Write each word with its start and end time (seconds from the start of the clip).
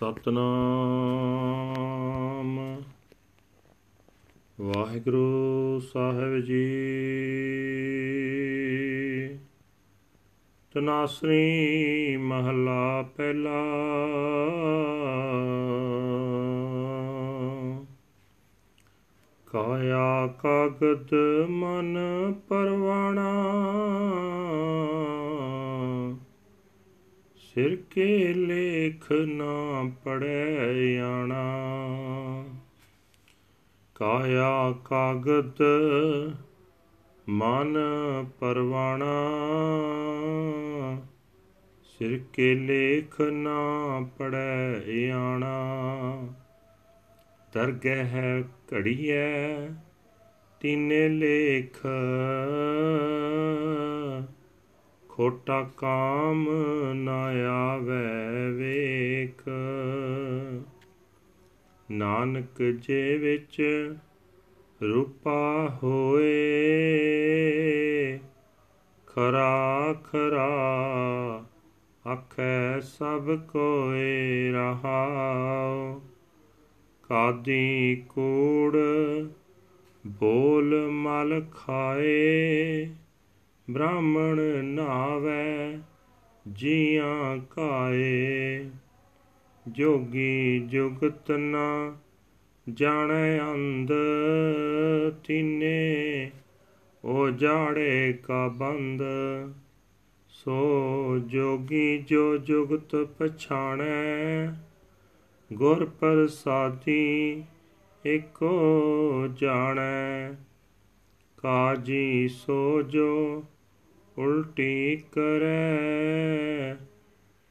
ਸਤਨਾਮ। 0.00 2.82
ਵਾਹਿਗੁਰੂ 4.60 5.80
ਸਾਹਿਬ 5.92 6.38
ਜੀ। 6.38 6.78
ਤਨਾਸਰੀ 10.74 12.16
ਮਹਲਾ 12.16 13.08
ਪਹਿਲਾ। 13.16 13.64
ਕਾਇਆ 19.46 20.26
ਕਾਗਦ 20.26 21.14
ਮਨ 21.48 21.98
ਪਰਵਾਣਾ। 22.48 23.52
ਸਿਰ 27.56 27.76
ਕੇ 27.90 28.34
ਲੇਖ 28.34 29.12
ਨਾ 29.12 29.90
ਪੜੈ 30.04 30.98
ਆਣਾ। 30.98 31.44
ਕਾਇਆ 33.94 34.74
ਕਾਗਦ 34.84 35.62
ਮਨ 37.28 37.76
ਪਰਵਾਣਾ। 38.40 39.14
ਸਿਰ 41.84 42.20
ਕੇ 42.32 42.54
ਲੇਖ 42.54 43.20
ਨਾ 43.20 44.00
ਪੜੈ 44.18 45.10
ਆਣਾ। 45.10 45.78
ਦਰਗਹਿ 47.54 48.42
ਘੜੀਐ 48.42 49.66
ਤੀਨੇ 50.60 51.08
ਲੇਖ। 51.08 51.86
ਖੋਟਾ 55.16 55.70
ਕਾਮ 55.76 56.48
ਨਾ 56.92 57.24
ਆਵੇ 57.50 58.50
ਵੇਖ। 58.52 59.48
ਨਾਨਕ 61.90 62.62
ਜੇ 62.62 63.16
ਵਿੱਚ 63.16 63.62
ਰੂਪਾ 64.82 65.78
ਹੋਏ, 65.82 66.34
ਖਰਾ 69.06 69.94
ਖਰਾ 70.04 70.50
ਆਖੈ 72.12 72.80
ਸਭ 72.80 73.38
ਕੋਏ 73.38 74.50
ਰਹਾਉ। 74.52 76.00
ਕਾਦੀ 77.02 78.02
ਕੂੜ 78.08 78.76
ਬੋਲ 80.06 80.90
ਮਲ 80.90 81.46
ਖਾਏ 81.50 82.88
ਬ੍ਰਾਹਮਣ 83.70 84.64
ਨਾਵੇ 84.64 85.78
ਜੀਆਂ 86.52 87.38
ਕਾਏ 87.38 88.70
ਜੋਗੀ 89.68 90.58
ਜੁਗਤ 90.58 91.30
ਨਾ 91.30 91.96
ਜਾਣੈ 92.72 93.40
ਅੰਧ, 93.40 93.92
ਤਿਨੇ 95.24 96.30
ਉਹ 97.04 97.30
ਜਾੜੇ 97.30 98.12
ਕਾ 98.12 98.48
ਬੰਦ। 98.48 99.02
ਸੋ 100.28 101.18
ਜੋਗੀ 101.18 101.98
ਜੋ 101.98 102.36
ਜੁਗਤ 102.36 102.96
ਪਛਾਣੈ, 102.96 104.46
ਗੁਰ 105.52 105.84
ਪ੍ਰਸਾਦੀ 105.84 107.44
ਏਕੋ 108.06 108.60
ਜਾਣੈ। 109.40 110.32
ਕਾਜੀ 111.36 112.28
ਸੋ 112.28 112.82
ਜੋ 112.82 113.44
ਉਲਟੀ 114.18 114.96
ਕਰੈ। 114.96 116.76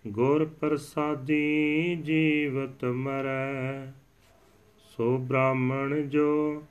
ਗੁਰ 0.08 0.46
ਪ੍ਰਸਾਦੀ 0.46 1.96
ਜੀਵਤ 1.96 2.86
ਮਰੈ। 2.86 3.92
ਸੋ 4.78 5.18
ਬ੍ਰਾਹਮਣ 5.18 6.02
ਜੋ 6.02 6.64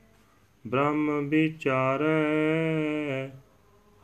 ਬ੍ਰਹਮ 0.67 1.29
ਵਿਚਾਰੈ, 1.29 3.29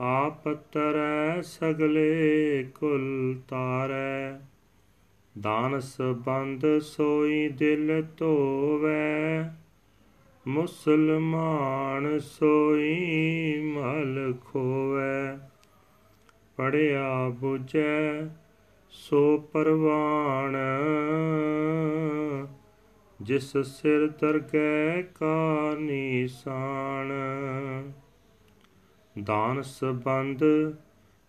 ਆਪ 0.00 0.48
ਤਰੈ 0.48 1.40
ਸਗਲੇ 1.40 2.64
ਕੁਲ 2.80 3.36
ਤਾਰੈ। 3.48 4.40
ਦਾਨਸ 5.40 6.00
ਬੰਦ 6.00 6.78
ਸੋਈ 6.78 7.48
ਦਿਲ 7.48 8.04
ਧੋਵੈ, 8.18 9.54
ਮੁਸਲਮਾਨ 10.48 12.18
ਸੋਈ 12.18 13.60
ਮਲ 13.60 14.34
ਖੋਵੈ। 14.44 15.49
ਪੜਿਆ 16.60 17.28
부ਜੈ 17.28 18.24
ਸੋ 18.90 19.38
ਪਰਵਾਣ। 19.38 20.56
ਜਿਸ 23.22 23.56
ਸਿਰ 23.56 24.08
ਦਰਗਹਿ 24.08 25.02
ਕਾ 25.02 25.74
ਨੀਸਾਨ, 25.78 27.12
ਦਾਨ 29.22 29.62
ਸਬੰਧ 29.62 30.44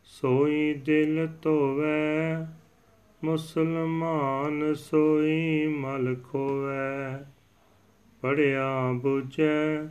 ਸੋਈ 0.03 0.73
ਦਿਲ 0.73 1.27
ਧੋਵੈ, 1.41 2.45
ਮੁਸਲਮਾਨ 3.23 4.73
ਸੋਈ 4.73 5.67
ਮਲ 5.67 6.15
ਖੋਵੈ। 6.23 7.23
ਪੜਿਆ 8.21 8.91
부ਜੈ 8.91 9.85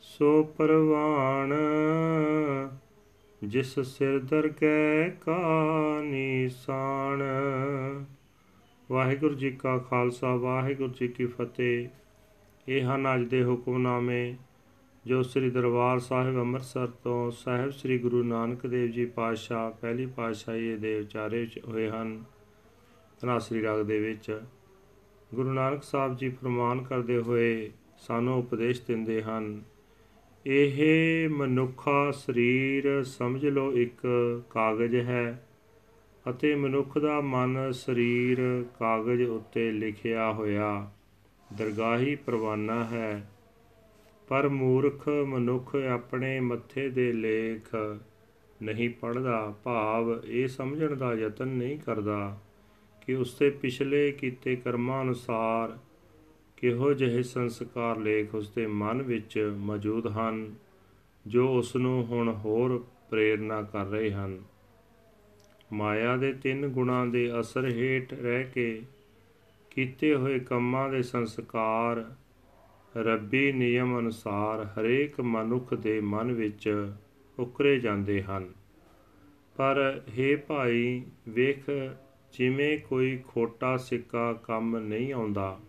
ਸੋ 0.00 0.44
ਪਰਵਾਣ। 0.44 1.54
ਜਿਸ 3.44 3.80
ਸਿਰ 3.80 4.18
ਦਰਗਹਿ 4.18 5.10
ਕਾ 5.10 5.38
ਨੀਸਾਨ 6.02 7.22
ਵਾਹਿਗੁਰੂ 8.90 9.34
ਜੀ 9.34 9.50
ਕਾ 9.50 9.78
ਖਾਲਸਾ, 9.78 10.34
ਵਾਹਿਗੁਰੂ 10.34 10.92
ਜੀ 10.92 11.08
ਕੀ 11.08 11.26
ਫਤਿਹ। 11.26 11.88
ਇਹ 12.68 12.82
ਹਨ 12.82 13.14
ਅੱਜ 13.14 13.24
ਦੇ 13.28 13.44
ਹੁਕਮਨਾਮੇ, 13.44 14.36
ਜੋ 15.06 15.22
ਸ੍ਰੀ 15.22 15.50
ਦਰਬਾਰ 15.50 15.98
ਸਾਹਿਬ 15.98 16.38
ਅੰਮ੍ਰਿਤਸਰ 16.38 16.86
ਤੋਂ 16.86 17.30
ਸਾਹਿਬ 17.30 17.70
ਸ੍ਰੀ 17.70 17.98
ਗੁਰੂ 17.98 18.22
ਨਾਨਕ 18.22 18.66
ਦੇਵ 18.66 18.90
ਜੀ 18.90 19.06
ਪਾਤਸ਼ਾਹ, 19.06 19.70
ਪਹਿਲੀ 19.70 20.06
ਪਾਤਸ਼ਾਹੀ 20.06 20.76
ਦੇ 20.76 21.00
ਉਚਾਰੇ 21.00 21.46
ਹੋਏ 21.68 21.90
ਹਨ। 21.90 22.24
ਤਨਾਸਰੀ 23.20 23.62
ਰਾਗ 23.62 23.80
ਦੇ 23.80 24.00
ਵਿੱਚ 24.00 24.40
ਗੁਰੂ 25.34 25.52
ਨਾਨਕ 25.52 25.82
ਸਾਹਿਬ 25.82 26.16
ਜੀ 26.16 26.28
ਫਰਮਾਨ 26.28 26.82
ਕਰਦੇ 26.82 27.18
ਹੋਏ 27.18 27.70
ਸਾਨੂੰ 27.98 28.38
ਉਪਦੇਸ਼ 28.38 28.82
ਦਿੰਦੇ 28.88 29.22
ਹਨ 29.22 29.62
ਇਹ 30.48 31.28
ਮਨੁੱਖਾ 31.28 32.10
ਸਰੀਰ 32.10 33.04
ਸਮਝ 33.04 33.46
ਲਓ 33.46 33.72
ਇੱਕ 33.72 34.06
ਕਾਗਜ਼ 34.50 34.96
ਹੈ 34.96 35.48
ਅਤੇ 36.30 36.54
ਮਨੁੱਖ 36.54 36.98
ਦਾ 36.98 37.20
ਮਨ 37.20 37.72
ਸਰੀਰ 37.72 38.64
ਕਾਗਜ਼ 38.78 39.22
ਉੱਤੇ 39.22 39.72
ਲਿਖਿਆ 39.72 40.32
ਹੋਇਆ 40.32 40.90
ਦਰਗਾਹੀ 41.58 42.14
ਪਰਵਾਨਾ 42.14 42.84
ਹੈ। 42.84 43.30
ਪਰ 44.28 44.48
ਮੂਰਖ 44.48 45.08
ਮਨੁੱਖ 45.08 45.76
ਆਪਣੇ 45.76 46.40
ਮੱਥੇ 46.40 46.88
ਦੇ 46.88 47.12
ਲੇਖ 47.12 47.76
ਨਹੀਂ 48.62 48.90
ਪੜਦਾ 48.90 49.54
ਭਾਵ 49.64 50.20
ਇਹ 50.26 50.48
ਸਮਝਣ 50.48 50.96
ਦਾ 50.96 51.14
ਯਤਨ 51.14 51.48
ਨਹੀਂ 51.48 51.78
ਕਰਦਾ 51.78 52.38
ਕਿ 53.06 53.14
ਉਸਦੇ 53.14 53.50
ਪਿਛਲੇ 53.50 54.12
ਕੀਤੇ 54.12 54.56
ਕਰਮਾਂ 54.56 55.02
ਅਨੁਸਾਰ 55.02 55.78
ਕਿਹੋ 56.56 56.92
ਜਿਹੇ 56.92 57.22
ਸੰਸਕਾਰ 57.22 57.96
ਲੇਖ 57.96 58.34
ਉਸਦੇ 58.34 58.66
ਮਨ 58.66 59.02
ਵਿੱਚ 59.02 59.52
ਮੌਜੂਦ 59.56 60.06
ਹਨ, 60.06 60.54
ਜੋ 61.26 61.58
ਉਸ 61.58 61.76
ਨੂੰ 61.76 62.06
ਹੁਣ 62.06 62.28
ਹੋਰ 62.28 62.84
ਪ੍ਰੇਰਣਾ 63.10 63.62
ਕਰ 63.62 63.84
ਰਹੇ 63.84 64.12
ਹਨ? 64.12 64.38
ਮਾਇਆ 65.72 66.16
ਦੇ 66.16 66.32
ਤਿੰਨ 66.32 66.68
ਗੁਣਾਂ 66.68 67.06
ਦੇ 67.06 67.40
ਅਸਰ 67.40 67.68
ਹੇਠ 67.68 68.14
ਰਹਿ 68.14 68.44
ਕੇ 68.44 68.82
ਕੀਤੇ 69.70 70.14
ਹੋਏ 70.14 70.38
ਕੰਮਾਂ 70.38 70.88
ਦੇ 70.88 71.02
ਸੰਸਕਾਰ 71.02 72.14
ਰੱਬੀ 72.96 73.52
ਨਿਯਮ 73.52 73.98
ਅਨੁਸਾਰ 73.98 74.64
ਹਰੇਕ 74.64 75.20
ਮਨੁੱਖ 75.20 75.74
ਦੇ 75.74 76.00
ਮਨ 76.00 76.32
ਵਿੱਚ 76.32 76.92
ਉਕਰੇ 77.38 77.78
ਜਾਂਦੇ 77.78 78.22
ਹਨ। 78.22 78.52
ਪਰ 79.56 80.00
हे 80.08 80.38
ਭਾਈ, 80.46 81.02
ਵੇਖ, 81.28 81.70
ਜਿਵੇਂ 82.32 82.78
ਕੋਈ 82.78 83.18
ਖੋਟਾ 83.28 83.76
ਸਿੱਕਾ 83.76 84.32
ਕੰਮ 84.32 84.78
ਨਹੀਂ 84.78 85.12
ਆਉਂਦਾ 85.12 85.60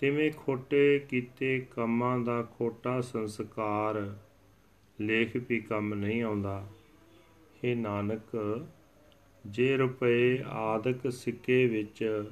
ਤਿਵੇਂ 0.00 0.32
ਖੋਟੇ 0.32 0.98
ਕੀਤੇ 0.98 1.66
ਕੰਮਾਂ 1.76 2.18
ਦਾ 2.18 2.42
ਖੋਟਾ 2.42 3.00
ਸੰਸਕਾਰ 3.00 4.16
ਲੇਖ 5.00 5.36
ਵੀ 5.48 5.60
ਕੰਮ 5.60 5.94
ਨਹੀਂ 5.94 6.22
ਆਉਂਦਾ। 6.22 6.66
हे 7.56 7.78
ਨਾਨਕ, 7.78 8.66
ਜੇ 9.46 9.76
ਰੁਪਏ 9.76 10.44
ਆਦਿਕ 10.48 11.12
ਸਿੱਕੇ 11.12 11.66
ਵਿੱਚ 11.66 12.24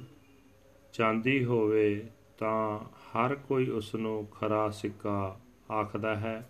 ਚਾਂਦੀ 0.93 1.45
ਹੋਵੇ 1.45 2.07
ਤਾਂ 2.37 2.79
ਹਰ 2.79 3.35
ਕੋਈ 3.35 3.69
ਉਸ 3.69 3.95
ਨੂੰ 3.95 4.27
ਖਰਾ 4.27 4.69
ਸਿੱਕਾ 4.69 5.39
ਆਖਦਾ 5.71 6.15
ਹੈ। 6.15 6.49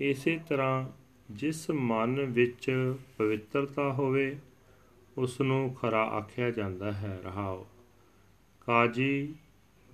ਇਸੇ 0.00 0.40
ਤਰ੍ਹਾਂ 0.48 0.88
ਜਿਸ 1.30 1.70
ਮਨ 1.70 2.20
ਵਿੱਚ 2.20 2.94
ਪਵਿੱਤਰਤਾ 3.18 3.92
ਹੋਵੇ 3.92 4.38
ਉਸ 5.18 5.40
ਨੂੰ 5.40 5.74
ਖਰਾ 5.74 6.04
ਆਖਿਆ 6.04 6.50
ਜਾਂਦਾ 6.50 6.92
ਹੈ। 6.92 7.20
ਰਹਾਓ। 7.24 7.66
ਕਾਜੀ 8.60 9.34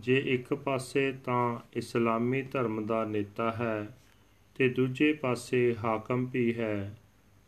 ਜੇ 0.01 0.23
ਇੱਕ 0.27 0.55
ਪਾਸੇ 0.55 1.13
ਤਾਂ 1.13 1.59
ਇਸਲਾਮੀ 1.73 2.43
ਧਰਮ 2.43 2.87
ਦਾ 2.87 3.05
ਨੇਤਾ 3.05 3.51
ਹੈ 3.51 3.99
ਤੇ 4.55 4.69
ਦੂਜੇ 4.69 5.13
ਪਾਸੇ 5.13 5.77
ਹਾਕਮ 5.85 6.27
ਵੀ 6.27 6.55
ਹੈ, 6.55 6.99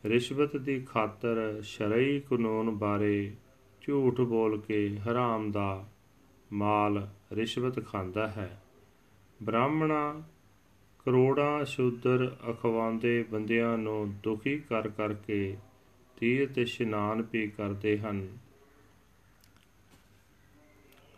ਰਿਸ਼ਵਤ 0.04 0.56
ਦੀ 0.56 0.80
ਖਾਤਰ 0.80 1.60
ਸ਼ਰਈ 1.62 2.20
ਕਾਨੂੰਨ 2.20 2.70
ਬਾਰੇ 2.70 3.32
ਝੂਠ 3.80 4.20
ਬੋਲ 4.20 4.60
ਕੇ 4.60 4.98
ਹਰਾਮ 4.98 5.50
ਦਾ 5.50 5.88
ਮਾਲ 6.52 7.08
ਰਿਸ਼ਵਤ 7.32 7.86
ਖਾਂਦਾ 7.86 8.28
ਹੈ। 8.28 8.62
ਬ੍ਰਾਹਮਣਾ 9.42 10.22
ਕਰੋੜਾਂ 11.04 11.64
ਸ਼ੂਦਰ 11.64 12.36
ਅਖਵਾਉਂਦੇ 12.50 13.22
ਬੰਦਿਆਂ 13.22 13.78
ਨੂੰ 13.78 14.14
ਦੁਖੀ 14.22 14.58
ਕਰ 14.58 14.88
ਕਰਕੇ 14.88 15.56
ਤੀਰਥ 16.16 16.58
ਇਸ਼ਨਾਨ 16.58 17.24
ਵੀ 17.32 17.46
ਕਰਦੇ 17.46 17.98
ਹਨ। 17.98 18.28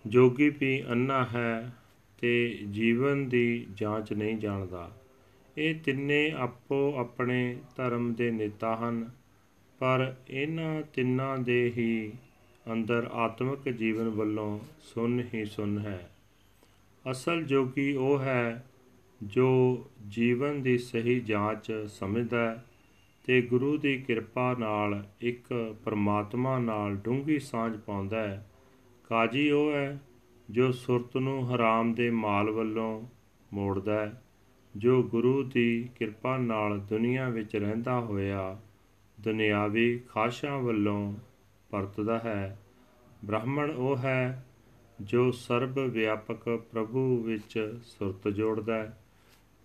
ਜੋਗੀ 0.06 0.48
ਵੀ 0.50 0.84
ਅੰਨਾ 0.90 1.24
ਹੈ 1.24 1.72
ਤੇ 2.18 2.58
ਜੀਵਨ 2.70 3.28
ਦੀ 3.28 3.66
ਜਾਂਚ 3.74 4.12
ਨਹੀਂ 4.12 4.36
ਜਾਣਦਾ। 4.36 4.90
ਇਹ 5.58 5.74
ਤਿੰਨੇ 5.84 6.30
ਆਪੋ 6.30 6.94
ਆਪਣੇ 6.96 7.56
ਧਰਮ 7.76 8.14
ਦੇ 8.14 8.30
ਨੇਤਾ 8.30 8.76
ਹਨ, 8.76 9.10
ਪਰ 9.78 10.14
ਇਹਨਾਂ 10.30 10.82
ਤਿੰਨਾਂ 10.82 11.38
ਦੇ 11.38 11.72
ਹੀ 11.76 12.12
ਅੰਦਰ 12.72 13.10
ਆਤਮਿਕ 13.12 13.68
ਜੀਵਨ 13.68 14.08
ਵੱਲੋਂ 14.08 14.58
ਸੁਨ 14.80 15.24
ਹੀ 15.34 15.44
ਸੁਨ 15.44 15.78
ਹੈ। 15.78 16.10
ਅਸਲ 17.10 17.42
ਜੋਗੀ 17.42 17.94
ਉਹ 17.96 18.18
ਹੈ 18.18 18.64
ਜੋ 19.22 19.78
ਜੀਵਨ 20.08 20.62
ਦੀ 20.62 20.78
ਸਹੀ 20.78 21.20
ਜਾਂਚ 21.20 21.72
ਸਮਝਦਾ 21.88 22.50
ਹੈ 22.50 22.64
ਤੇ 23.24 23.40
ਗੁਰੂ 23.42 23.76
ਦੀ 23.76 23.96
ਕਿਰਪਾ 23.98 24.54
ਨਾਲ 24.58 25.04
ਇੱਕ 25.20 25.74
ਪਰਮਾਤਮਾ 25.84 26.58
ਨਾਲ 26.58 26.94
ਡੂੰਘੀ 26.94 27.38
ਸਾਂਝ 27.38 27.76
ਪਾਉਂਦਾ 27.76 28.28
ਹੈ। 28.28 28.46
ਕਾਜੀ 29.04 29.50
ਉਹ 29.50 29.72
ਹੈ 29.72 30.00
ਜੋ 30.50 30.72
ਸੁਰਤ 30.72 31.16
ਨੂੰ 31.16 31.54
ਹਰਾਮ 31.54 31.94
ਦੇ 31.94 32.10
ਮਾਲ 32.10 32.50
ਵੱਲੋਂ 32.50 33.02
ਮੋੜਦਾ 33.52 34.00
ਹੈ, 34.00 34.22
ਜੋ 34.76 35.02
ਗੁਰੂ 35.02 35.42
ਦੀ 35.42 35.88
ਕਿਰਪਾ 35.96 36.36
ਨਾਲ 36.36 36.80
ਦੁਨੀਆ 36.80 37.28
ਵਿੱਚ 37.28 37.56
ਰਹਿੰਦਾ 37.56 38.00
ਹੋਇਆ 38.00 38.60
ਦੁਨਿਆਵੀ 39.20 39.98
ਖਾਸ਼ਾਂ 39.98 40.58
ਵੱਲੋਂ 40.58 41.14
ਪਰਤਦਾ 41.70 42.18
ਹੈ। 42.18 42.58
ਬ੍ਰਾਹਮਣ 43.24 43.70
ਉਹ 43.70 43.96
ਹੈ 43.96 44.46
ਜੋ 45.00 45.30
ਸਰਬ 45.30 45.78
ਵਿਆਪਕ 45.78 46.60
ਪ੍ਰਭੂ 46.72 47.22
ਵਿੱਚ 47.22 47.78
ਸੁਰਤ 47.84 48.28
ਜੋੜਦਾ 48.28 48.74
ਹੈ। 48.74 48.98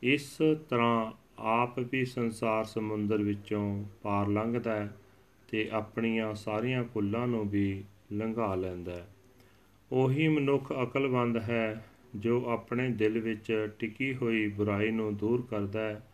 ਇਸ 0.02 0.38
ਤਰ੍ਹਾਂ 0.70 1.12
ਆਪ 1.40 1.80
ਵੀ 1.80 2.06
ਸੰਸਾਰ 2.06 2.64
ਸਮੁੰਦਰ 2.64 3.18
ਵਿੱਚੋਂ 3.18 3.84
ਪਾਰ 4.04 4.28
ਲੰਘਦਾ 4.28 4.76
ਹੈ 4.76 4.98
ਤੇ 5.48 5.70
ਆਪਣੀਆਂ 5.72 6.34
ਸਾਰੀਆਂ 6.34 6.84
ਕੁੱਲਾਂ 6.84 7.28
ਨੂੰ 7.28 7.50
ਵੀ 7.50 7.84
ਲੰਘਾ 8.12 8.56
ਲੈਂਦਾ 8.56 8.92
ਹੈ। 8.92 9.08
ਉਹੀ 9.92 10.28
ਮਨੁੱਖ 10.28 10.74
ਅਕਲਮੰਦ 10.84 11.38
ਹੈ, 11.38 11.86
ਜੋ 12.16 12.46
ਆਪਣੇ 12.46 12.90
ਦਿਲ 12.90 13.20
ਵਿੱਚ 13.20 13.70
ਟਿਕੀ 13.80 14.16
ਹੋਈ 14.16 14.48
ਬੁਰਾਈ 14.48 14.92
ਨੂੰ 14.92 15.16
ਦੂਰ 15.18 15.48
ਕਰਦਾ 15.50 15.80
ਹੈ, 15.80 16.08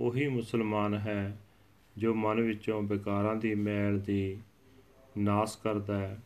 ਉਹੀ 0.00 0.28
ਮੁਸਲਮਾਨ 0.28 0.94
ਹੈ, 0.94 1.40
ਜੋ 1.98 2.14
ਮਨ 2.14 2.40
ਵਿੱਚੋਂ 2.40 2.82
ਵਿਕਾਰਾਂ 2.82 3.36
ਦੀ 3.36 3.54
ਮੈਲ 3.54 4.00
ਦੀ 4.00 4.38
ਨਾਸ 5.18 5.56
ਕਰਦਾ 5.56 5.98
ਹੈ। 5.98 6.20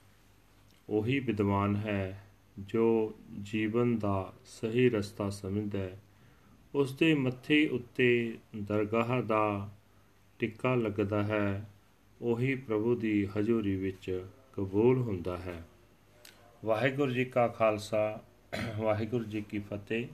ਉਹੀ 0.88 1.18
ਵਿਦਵਾਨ 1.18 1.76
ਹੈ, 1.76 2.24
ਜੋ 2.58 3.14
ਜੀਵਨ 3.42 3.98
ਦਾ 3.98 4.32
ਸਹੀ 4.44 4.88
ਰਸਤਾ 4.88 5.30
ਸਮਝਦਾ 5.30 5.78
ਹੈ। 5.78 6.02
ਉਸ 6.74 6.96
ਦੇ 6.96 7.14
ਮੱਥੇ 7.14 7.66
ਉੱਤੇ 7.66 8.38
ਦਰਗਾਹ 8.56 9.22
ਦਾ 9.22 9.70
ਟਿੱਕਾ 10.38 10.74
ਲੱਗਦਾ 10.74 11.22
ਹੈ, 11.22 11.70
ਉਹੀ 12.22 12.54
ਪ੍ਰਭੂ 12.54 12.94
ਦੀ 12.94 13.28
ਹਜ਼ੂਰੀ 13.38 13.76
ਵਿੱਚ 13.76 14.24
ਕਬੂਲ 14.52 14.98
ਹੁੰਦਾ 14.98 15.36
ਹੈ। 15.36 15.62
ਵਾਹਿਗੁਰੂ 16.64 17.12
ਜੀ 17.12 17.24
ਕਾ 17.24 17.48
ਖਾਲਸਾ, 17.48 18.20
ਵਾਹਿਗੁਰੂ 18.78 19.24
ਜੀ 19.24 19.40
ਕੀ 19.40 19.58
ਫਤਿਹ। 19.58 20.06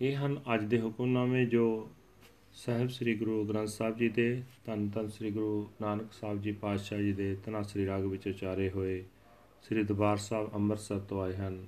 ਇਹ 0.00 0.16
ਹਨ 0.16 0.40
ਅੱਜ 0.54 0.64
ਦੇ 0.64 0.80
ਹੁਕਮਨਾਮੇ 0.80 1.44
ਜੋ 1.44 1.90
ਸਹਿਬ 2.52 2.88
ਸ੍ਰੀ 2.88 3.14
ਗੁਰੂ 3.14 3.44
ਗ੍ਰੰਥ 3.44 3.68
ਸਾਹਿਬ 3.68 3.96
ਜੀ 3.96 4.08
ਦੇ, 4.08 4.42
ਧੰਨ 4.66 4.88
ਧੰਨ 4.88 5.08
ਸ੍ਰੀ 5.08 5.30
ਗੁਰੂ 5.30 5.68
ਨਾਨਕ 5.80 6.12
ਸਾਹਿਬ 6.12 6.42
ਜੀ 6.42 6.52
ਪਾਤਸ਼ਾਹ 6.52 6.98
ਜੀ 6.98 7.12
ਦੇ 7.12 7.34
ਤਨਾਸਰੀ 7.44 7.86
ਰਾਗ 7.86 8.04
ਵਿੱਚ 8.04 8.28
ਉਚਾਰੇ 8.28 8.70
ਹੋਏ 8.70 9.04
ਸ੍ਰੀ 9.62 9.82
ਦਰਬਾਰ 9.82 10.16
ਸਾਹਿਬ 10.16 10.54
ਅੰਮ੍ਰਿਤਸਰ 10.54 10.98
ਤੋਂ 10.98 11.22
ਆਏ 11.22 11.34
ਹਨ। 11.34 11.66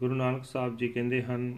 ਗੁਰੂ 0.00 0.14
ਨਾਨਕ 0.14 0.44
ਸਾਹਿਬ 0.44 0.76
ਜੀ 0.76 0.88
ਕਹਿੰਦੇ 0.88 1.22
ਹਨ 1.22 1.56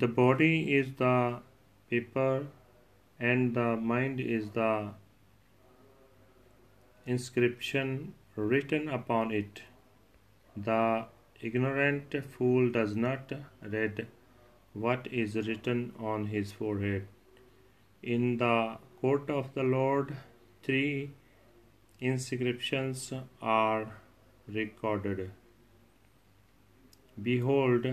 The 0.00 0.08
body 0.08 0.74
is 0.74 0.92
the 0.98 1.40
paper 1.90 2.46
and 3.18 3.54
the 3.54 3.76
mind 3.76 4.20
is 4.20 4.50
the 4.50 4.92
inscription 7.04 8.14
written 8.34 8.88
upon 8.88 9.30
it. 9.30 9.60
The 10.56 11.06
ignorant 11.40 12.14
fool 12.34 12.70
does 12.70 12.94
not 12.96 13.32
read 13.62 14.06
what 14.72 15.06
is 15.10 15.34
written 15.48 15.92
on 15.98 16.24
his 16.28 16.52
forehead. 16.52 17.06
In 18.02 18.38
the 18.38 18.78
court 19.02 19.28
of 19.28 19.52
the 19.52 19.64
Lord, 19.64 20.16
three 20.62 21.10
inscriptions 21.98 23.12
are 23.42 23.92
recorded. 24.48 25.30
Behold, 27.22 27.86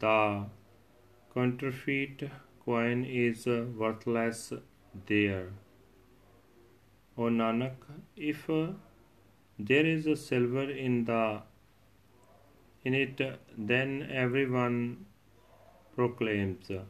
the 0.00 0.46
counterfeit 1.34 2.30
coin 2.64 3.04
is 3.04 3.46
uh, 3.46 3.64
worthless 3.76 4.52
there. 5.06 5.48
O 7.18 7.22
Nanak, 7.22 7.74
if 8.16 8.48
uh, 8.48 8.68
there 9.58 9.84
is 9.86 10.06
silver 10.26 10.70
in 10.70 11.04
the 11.04 11.42
in 12.84 12.94
it, 12.94 13.20
then 13.56 14.08
everyone 14.10 15.06
proclaims, 15.96 16.70
uh, 16.70 16.82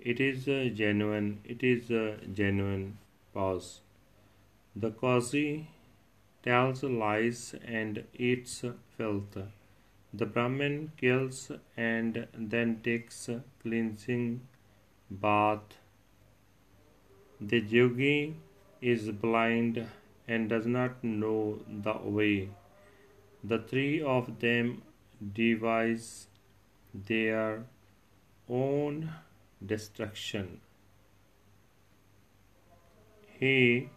"It 0.00 0.20
is 0.20 0.44
genuine. 0.82 1.30
It 1.44 1.62
is 1.62 1.88
genuine." 2.42 2.98
Pause. 3.34 3.80
The 4.74 4.90
Qazi 5.02 5.66
tells 6.42 6.82
lies 6.82 7.54
and 7.64 8.04
eats 8.28 8.64
filth. 8.96 9.38
The 10.14 10.26
Brahmin 10.26 10.92
kills 10.98 11.50
and 11.74 12.26
then 12.34 12.80
takes 12.82 13.30
cleansing 13.62 14.42
bath. 15.10 15.78
The 17.40 17.60
yogi 17.60 18.36
is 18.82 19.10
blind 19.10 19.86
and 20.28 20.50
does 20.50 20.66
not 20.66 21.02
know 21.02 21.60
the 21.66 21.94
way. 22.04 22.50
The 23.42 23.58
three 23.58 24.02
of 24.02 24.40
them 24.40 24.82
devise 25.32 26.26
their 26.92 27.64
own 28.48 29.14
destruction. 29.64 30.60
He 33.38 33.88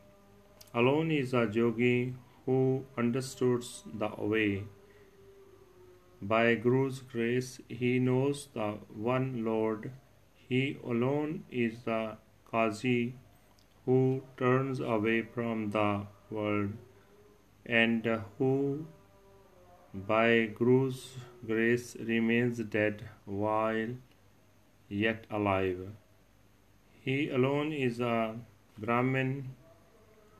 alone 0.74 1.12
is 1.12 1.34
a 1.34 1.50
yogi 1.52 2.16
who 2.46 2.86
understands 2.98 3.84
the 3.94 4.10
way. 4.18 4.64
By 6.28 6.56
Guru's 6.56 7.02
grace, 7.02 7.60
he 7.70 8.00
knows 8.00 8.48
the 8.54 8.68
one 9.10 9.44
Lord. 9.46 9.92
He 10.50 10.78
alone 10.84 11.44
is 11.52 11.84
the 11.84 12.18
Qazi 12.52 13.14
who 13.86 14.24
turns 14.38 14.80
away 14.80 15.22
from 15.22 15.70
the 15.72 16.08
world 16.32 16.72
and 17.66 18.08
who, 18.38 18.88
by 19.94 20.48
Guru's 20.62 21.18
grace, 21.46 21.96
remains 22.00 22.58
dead 22.78 23.08
while 23.26 23.94
yet 24.90 25.26
alive. 25.30 25.80
He 27.02 27.30
alone 27.30 27.72
is 27.72 28.00
a 28.00 28.36
Brahmin 28.80 29.50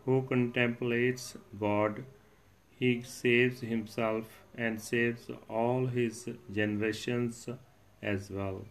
who 0.06 0.24
contemplates 0.24 1.38
God. 1.60 2.04
He 2.78 3.02
saves 3.02 3.62
himself 3.62 4.26
and 4.58 4.82
saves 4.82 5.30
all 5.50 5.88
his 5.88 6.30
generations 6.54 7.48
as 8.02 8.30
well. 8.30 8.66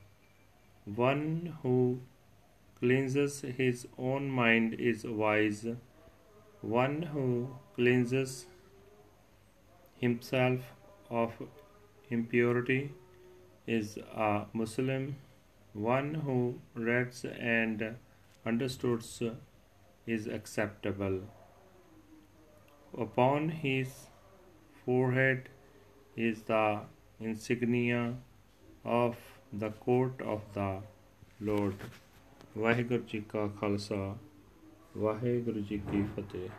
One 0.85 1.57
who 1.63 2.01
cleanses 2.79 3.41
his 3.41 3.87
own 3.97 4.29
mind 4.29 4.75
is 4.75 5.05
wise. 5.05 5.67
One 6.61 7.03
who 7.03 7.57
cleanses 7.75 8.47
himself 9.97 10.61
of 11.11 11.33
impurity 12.11 12.93
is 13.67 13.97
a 13.97 14.47
Muslim. 14.53 15.17
One 15.73 16.15
who 16.15 16.61
reads 16.75 17.25
and 17.25 17.97
understands 18.45 19.23
is 20.07 20.27
acceptable. 20.27 21.23
Upon 22.94 23.50
his 23.64 24.10
forehead 24.86 25.50
is 26.18 26.42
the 26.44 26.80
insignia 27.20 28.16
of 28.84 29.16
the 29.54 29.70
court 29.86 30.22
of 30.36 30.42
the 30.54 30.70
Lord. 31.50 31.86
Waheguru 32.58 33.04
ji 33.04 33.22
ਕਾ 33.30 33.48
ਖਾਲਸਾ 33.48 34.18
ਵਾਹਿਗੁਰੂ 34.98 35.60
ਜੀ 35.60 35.78
ਕੀ 35.92 36.04
ਫਤਿਹ 36.16 36.50